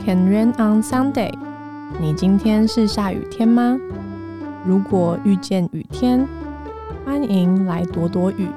[0.00, 1.32] Can rain on Sunday？
[2.00, 3.78] 你今天是下雨天吗？
[4.64, 6.26] 如果遇见雨天，
[7.04, 8.48] 欢迎来躲躲雨。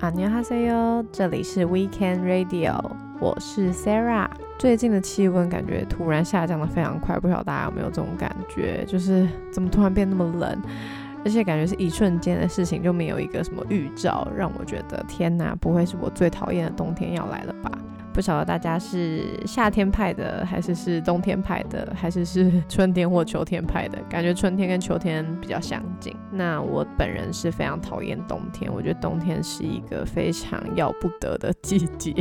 [0.00, 2.78] 阿尼哈塞哟，这里是 Weekend Radio，
[3.20, 4.28] 我是 Sarah。
[4.58, 8.84] 最近的气温感觉突然下降的非常快，不晓得大家有没有这种感觉？
[8.86, 10.62] 就是怎么突然变那么冷？
[11.24, 17.70] 而且感觉是一瞬间的事情，就没有一个什么预兆，让我觉得天哪，不会是我最讨厌的冬天要来了吧？
[18.14, 23.98] 不晓得大家是夏天派的，还是是冬天派的，还是是 春天或秋天派的？
[24.08, 26.14] 感觉春天跟秋天比较相近。
[26.30, 32.14] 那我本人是非常讨厌冬天，我觉得冬天是一个非常要不得的季节。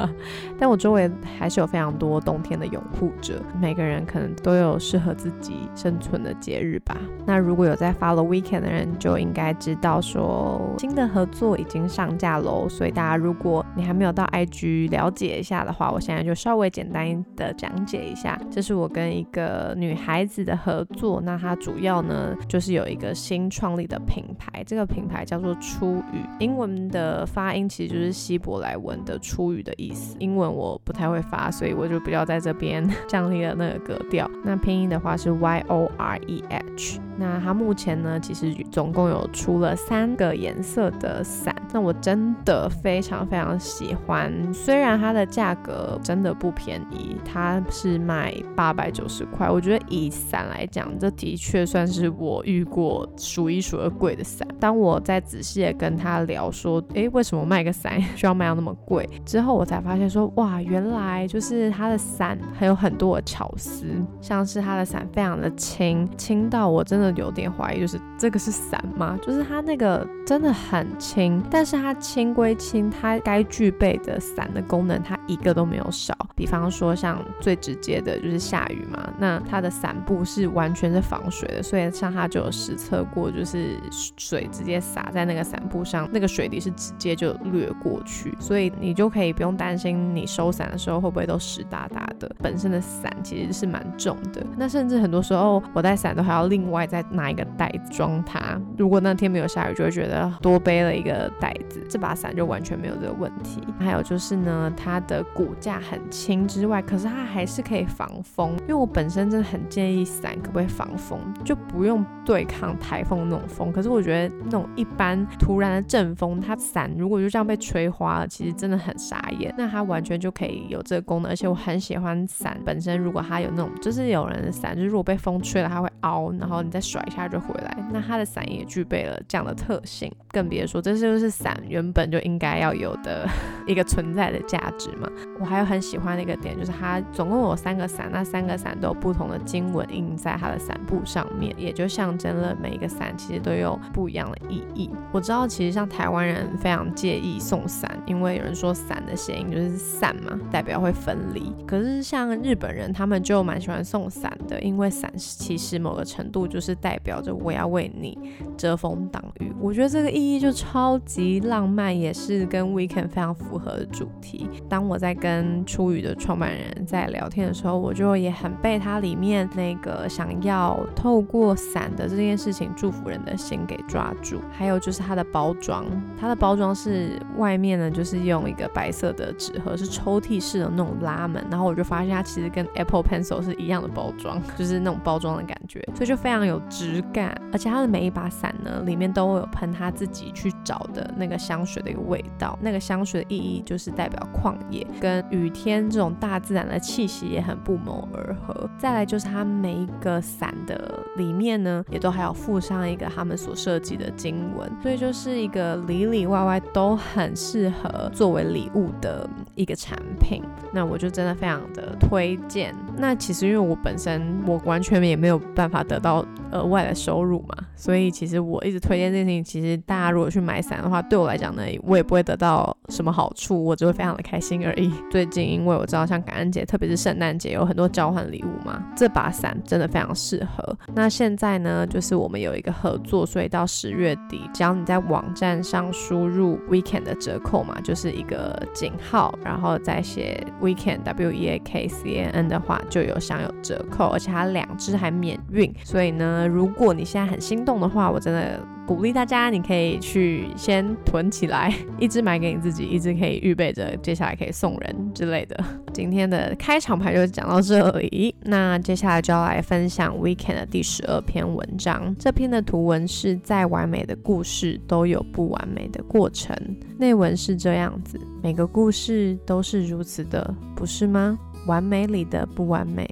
[0.60, 6.94] 但我周围还是有非常多冬天的拥护者，每个人可能都有适合自己生存的节日吧。
[7.26, 12.68] 那如果有在 follow weekend 的人，就应该知道说新的合作已经上架喽。
[12.68, 21.20] 所以大家如果你还没有到 IG 了解，一下的话，我现在就稍微简单的讲解一下，这是我跟一个女孩子的合作。
[21.20, 30.16] 那它主要呢，就是有一个新创立的品牌，这个品牌叫做初语，英文的发音其实就是希伯来文的初语的意思。
[30.18, 34.30] 英文我不太会发，所以我就不要在这边 降低了那个格调。
[34.44, 37.09] 那拼音的话是 Y O R E H。
[37.20, 41.54] 那它目前呢，其实总共有出了三个颜色的伞。
[41.72, 49.48] 那我真的非常非常喜欢，虽然它的价格真的不便宜，它是卖八百九十块。
[49.48, 54.48] 我觉得以伞来讲，这的确算是我遇过数一数二贵的伞。
[54.58, 59.08] 当我在仔细的跟他聊说，诶，为什么卖个伞 需要卖到那么贵？
[59.24, 63.84] 之后我才发现说，哇，原来就是它的伞还有很多的巧思，
[64.20, 69.18] 像是它的伞非常的轻，轻到我真的有点怀疑，就是这个是伞吗？
[69.22, 76.14] 就是它那个真的很轻，但是它轻归轻，它该具备的伞的功能，它一个都没有少。
[76.40, 83.76] 比方说，像最直接的就是下雨嘛，那它的伞布是完全是防水的，所以像它就有实测过，就是
[84.16, 92.34] 水直接洒在那个伞布上，那个水滴是直接就掠过去，所以你就可以不用担心你收伞的时候会不会都湿哒哒的。
[92.38, 98.58] 本身的伞其实是蛮重的，那甚至很多时候我带伞都还要另外再拿一个袋子装它。
[98.78, 101.84] 如果那天没有下雨，就会觉得多背了一个袋子。
[101.86, 103.60] 这把伞就完全没有这个问题。
[103.78, 108.56] 还有就是呢，它的骨架很轻之外，可是它还是可以防风。
[108.60, 113.72] 因为我本身真的很建议伞可不可以防风，就不用对抗台风那种风。
[113.72, 119.54] 可是我觉得那种一般突然的阵风，它伞如果就这样被吹花了，其实真的很傻眼。
[119.56, 122.98] 那它完全就可以有这个功能，而且我很喜欢伞本身。
[122.98, 127.76] 如果它有那种，就是有人的伞，就是如果被风吹了，它会凹，然后你再甩一下就回来。
[127.92, 131.56] 那它的伞也具备了这样的特性，更别说这就是伞。
[131.68, 133.28] 原本就应该要有的
[133.66, 135.08] 一个存在的价值嘛。
[135.40, 144.90] 我还有很喜欢的一个点，就是它总共有三个伞，那三个伞都有不同的经文印在它的伞布上面，也就象征了每一个伞其实都有不一样的意义。
[145.12, 151.52] 我知道其实像台湾人非常介意送伞，因为有人说伞的谐音就是散嘛，代表会分离。
[151.66, 158.18] 可是像日本人他们就蛮喜欢送伞的，因为伞其实某个程度就是代表着我要为你
[158.58, 159.50] 遮风挡雨。
[159.58, 161.40] 我觉得这个意义就超级。
[161.40, 164.48] 浪漫也是跟 weekend 非常符合的主题。
[164.68, 174.40] 当我在跟跟初雨的创办人在聊天的时候，我就也很被它里面那个想要透过伞的这件事情祝福人的心给抓住。
[174.50, 175.84] 还有就是它的包装，
[176.18, 181.44] 它的包装是外面呢就是用一个白色的纸盒，是抽屉式的那种拉门。
[181.50, 187.40] 然后我就发现它其实跟 Apple Pencil 是一样的包装， 就是那种包装的感觉，所以就非常有质感。
[187.52, 191.38] 而且它的每一把伞呢，里面都有喷他自己去找的那个。
[191.40, 198.68] 香水的一个味道，那个香水的意义就是代表旷野跟雨天这种大自然的气息也很不谋而合。
[198.78, 210.42] 再来就是它每一个伞的里面呢，也都还有附上一个他们所设计的经文，所以就是一个里里外外都很适合作为礼物的一个产品。
[210.72, 212.74] 那我就真的非常的推荐。
[212.96, 219.44] 那其实因为我本身我完全也没有办法得到额外的收入嘛，所以其实我一直推荐这件事情。
[219.44, 224.92] 其实大家如果去买伞的话，对我来讲呢，我也不会得到什么好处，我只会非常的开心而已。
[225.10, 230.76] 最近因为我知道像感恩节，特别是圣诞节，有很多交换礼物嘛，这把伞真的非常适合。
[230.94, 245.74] 那现在呢，就是我们有一个合作，所以到十月底，只要你在网站上输入 weekend 的折扣嘛，就是一个井号，然后再写 weekend w e a k c a n 的话，就有享有折扣，而且它两只还免运。
[245.84, 248.60] 所以呢，如果你现在很心动的话，我真的。
[248.90, 255.64] 鼓励大家，你可以去先囤起来，一只买给你自己，一只可以预备着，接下来可以送人之类的。
[255.92, 262.12] 今天的开场牌就讲到这里，那接下来就要来分享 Weekend 的第十二篇文章。
[262.18, 266.56] 这篇的图文是再完美的故事都有不完美的过程，
[266.98, 271.38] 内文是这样子：每个故事都是如此的，不是吗？
[271.68, 273.08] 完美里的不完美，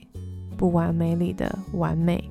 [0.57, 2.29] 不完美里的完美。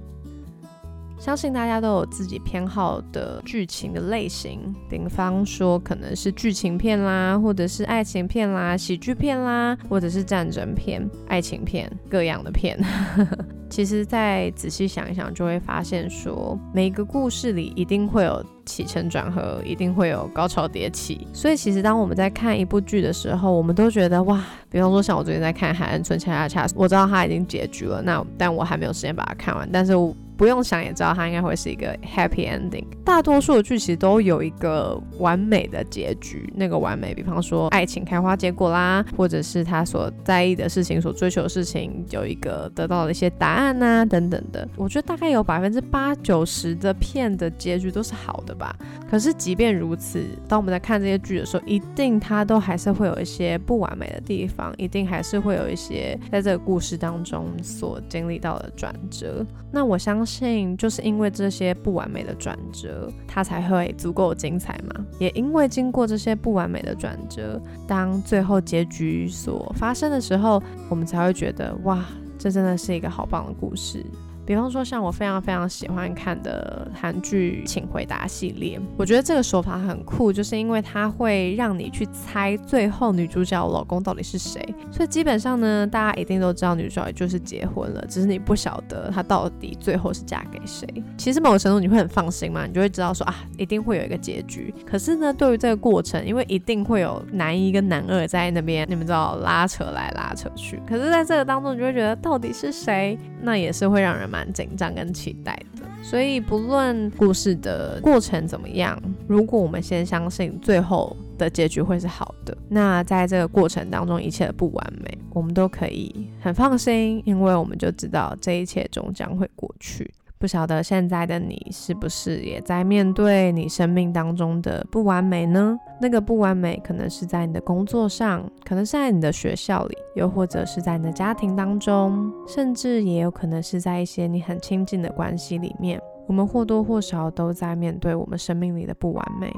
[1.20, 12.80] 相信大家都有自己偏好的剧情的类型，比方说可能是剧情片啦，或者是爱情片啦、喜剧片啦，或者是战争片、爱情片各样的片。
[13.70, 21.28] 其实再仔细想一想，就会发现说，每个故事里一定会有起承转合，一定会有高潮迭起。
[21.34, 29.94] 所以其实当我们在看一部剧的时候，我们都觉得哇，比方说像我最近在看《海岸村恰恰恰》，我知道它已经结局了，那但我还没有时间把它看完，但是。
[30.38, 32.86] 不用想也知道，它应该会是一个 happy ending。
[33.04, 36.54] 大多数的剧其实都有一个完美的结局。
[36.56, 44.68] 那个完美，比方说爱情开花结果啦，或者是他所在意的事情、所追求的事情有一个得到了一些答案呐，等等的。
[44.76, 48.76] 我觉得大概有百分之八九十的片的结局都是好的吧。
[49.10, 59.44] 可是即便如此，当我们在看这些剧的时候，一定它都还是会有一些不完美的地方，一定还是会有一些在这个故事当中所经历到的转折。
[59.72, 60.27] 那我相。
[60.28, 65.06] 信就是因为这些不完美的转折，它才会足够精彩嘛。
[65.18, 72.06] 也因为经过这些不完美的转折，当最后结局所发生的时候，我们才会觉得哇，
[72.38, 74.06] 这真的是一个好棒的故事。
[74.48, 84.64] 比方说，像我非常非常喜欢看的韩剧《请回答》系列，我觉得这个手法很酷，就是因为它会让你去猜最后女主角老公到底是谁。
[84.90, 90.88] 所以基本上呢，大家一定都知道女主角就是结婚了，只是你不晓得她到底最后是嫁给谁。
[91.18, 94.74] 其实某个程度你会很放心嘛，你就会知道说啊，一定会有一个结局。
[94.90, 100.82] 可是呢，对于这个过程，因为一定会有男一跟男二在那边，你们知道拉扯来拉扯去。
[100.88, 104.37] 可是在这个当中，你就会觉得到底是谁，那也是会让人蛮。
[104.38, 108.96] 蛮紧张跟期待的，所以不论故事的过程怎么样，
[109.28, 120.08] 如果我们先相信最后的结局会是好的，那在这个过程当中一切的不完美，我们都可以很放心，因为我们就知道这一切终将会过去。
[120.40, 125.76] 不晓得现在的你是不是也在面对你生命当中的不完美呢？
[126.00, 136.00] 那个不完美可能是在你的工作上，可能是在你的学校里，又或者是在你的家庭当中，甚至也有可能是在一些你很亲近的关系里面。
[136.28, 139.52] 我们或多或少都在面对我们生命里的不完美，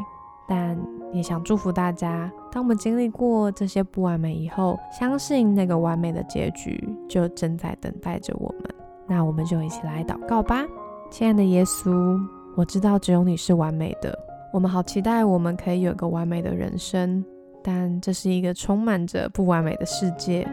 [0.47, 0.79] 但
[1.11, 8.75] 也想祝福大家，当我们经历过这些不完美以后，相信那个完美的结局就正在等待着我们。
[9.09, 10.63] 那我们就一起来祷告吧，
[11.09, 12.19] 亲爱的耶稣，
[12.55, 14.17] 我知道只有你是完美的，
[14.53, 17.25] 我们好期待我们可以有个完美的人生，
[17.63, 20.47] 但这是一个充满着不完美的世界。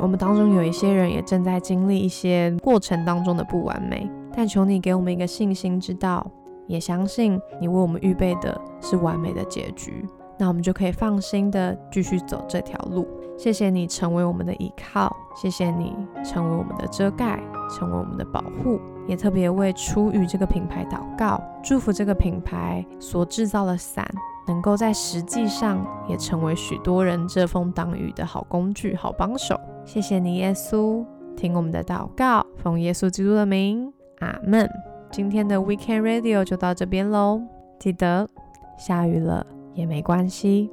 [0.00, 6.24] 我们当中有一些人也正在经历一些过程当中的不完美，但求你给我们一个信心之道，
[6.66, 10.06] 也相信你为我们预备的是完美的结局，
[10.38, 13.06] 那我们就可以放心的继续走这条路。
[13.38, 17.40] 谢谢你成为我们的依靠，谢谢你成为我们的遮盖，
[17.70, 18.80] 成为我们的保护。
[19.06, 24.04] 也特别为初雨这个品牌祷告，祝福这个品牌所制造的伞，
[24.48, 29.58] 能够在实际上也成为许多人遮风挡雨的好工具、好帮手。
[29.84, 34.68] 谢谢你，耶稣，听我们的祷告，奉耶稣基督的名，阿门。
[35.12, 37.40] 今天的 Weekend Radio 就到这边喽，
[37.78, 38.28] 记得
[38.76, 40.70] 下雨了也没关系。